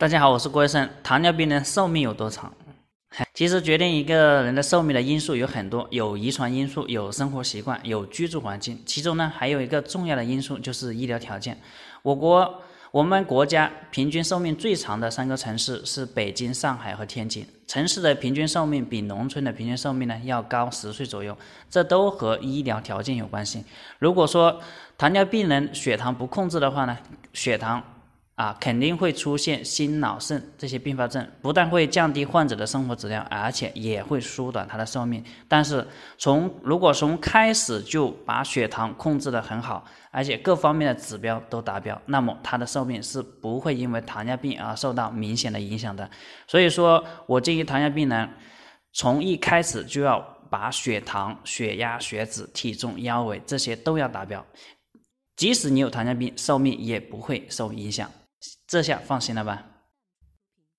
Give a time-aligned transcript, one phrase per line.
[0.00, 0.88] 大家好，我是郭医生。
[1.02, 2.50] 糖尿病的寿命有多长？
[3.34, 8.82] 其实决定一个人的寿命的因素有很多，有遗传因素，有生活习惯，有居住环境。
[8.86, 11.60] 其中呢，还有一个重要的因素就是医疗条件。
[12.00, 17.46] 我国我们国家平均寿命最长的三个城市是北京、上海和天津。
[17.66, 21.36] 城市的平均寿命比农村的平均寿命呢要高十岁左右，
[21.68, 23.62] 这都和医疗条件有关系。
[23.98, 24.62] 如果说
[24.96, 26.96] 糖尿病人血糖不控制的话呢，
[27.34, 27.84] 血糖。
[28.40, 35.22] 啊，肯定会出现心脑肾这些并发症，不但会降低患者的生活质量，而且也会缩短他的寿命。
[35.46, 46.10] 但是从如果从开始就把血糖控制得很好，而且各方面的指标都达标，那么他的寿命是不会因为糖尿病而受到明显的影响的。
[46.46, 48.26] 所以说我建议糖尿病人
[48.94, 54.42] 从一开始就要把血糖、血压、血脂、体重、腰围这些都要达标，
[55.36, 58.10] 即使你有糖尿病，寿命也不会受影响。
[58.66, 59.66] 这下放心了吧？